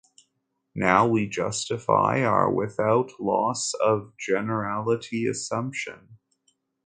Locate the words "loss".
3.19-3.75